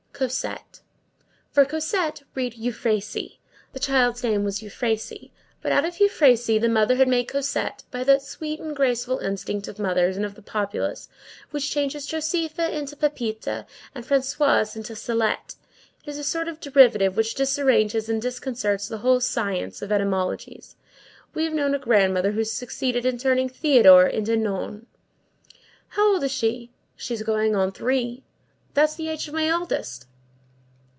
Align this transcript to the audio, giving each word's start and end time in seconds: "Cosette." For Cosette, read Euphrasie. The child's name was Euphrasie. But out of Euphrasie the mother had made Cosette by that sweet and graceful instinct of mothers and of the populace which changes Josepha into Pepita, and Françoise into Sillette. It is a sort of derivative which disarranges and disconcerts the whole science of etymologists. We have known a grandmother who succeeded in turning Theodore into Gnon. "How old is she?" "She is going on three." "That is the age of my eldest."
"Cosette." 0.21 0.81
For 1.49 1.65
Cosette, 1.65 2.21
read 2.35 2.53
Euphrasie. 2.53 3.39
The 3.73 3.79
child's 3.79 4.21
name 4.21 4.43
was 4.43 4.61
Euphrasie. 4.61 5.31
But 5.63 5.71
out 5.71 5.83
of 5.83 5.99
Euphrasie 5.99 6.59
the 6.59 6.69
mother 6.69 6.95
had 6.97 7.07
made 7.07 7.27
Cosette 7.29 7.85
by 7.89 8.03
that 8.03 8.21
sweet 8.21 8.59
and 8.59 8.75
graceful 8.75 9.17
instinct 9.17 9.67
of 9.67 9.79
mothers 9.79 10.17
and 10.17 10.23
of 10.23 10.35
the 10.35 10.43
populace 10.43 11.09
which 11.49 11.71
changes 11.71 12.05
Josepha 12.05 12.69
into 12.69 12.95
Pepita, 12.95 13.65
and 13.95 14.05
Françoise 14.05 14.75
into 14.75 14.93
Sillette. 14.93 15.55
It 16.05 16.11
is 16.11 16.19
a 16.19 16.23
sort 16.23 16.47
of 16.47 16.59
derivative 16.59 17.17
which 17.17 17.33
disarranges 17.33 18.07
and 18.07 18.21
disconcerts 18.21 18.87
the 18.87 18.99
whole 18.99 19.21
science 19.21 19.81
of 19.81 19.91
etymologists. 19.91 20.75
We 21.33 21.45
have 21.45 21.53
known 21.55 21.73
a 21.73 21.79
grandmother 21.79 22.33
who 22.33 22.43
succeeded 22.43 23.07
in 23.07 23.17
turning 23.17 23.49
Theodore 23.49 24.05
into 24.05 24.37
Gnon. 24.37 24.85
"How 25.89 26.13
old 26.13 26.23
is 26.23 26.31
she?" 26.31 26.69
"She 26.95 27.15
is 27.15 27.23
going 27.23 27.55
on 27.55 27.71
three." 27.71 28.21
"That 28.75 28.89
is 28.91 28.95
the 28.97 29.09
age 29.09 29.27
of 29.27 29.33
my 29.33 29.47
eldest." 29.47 30.05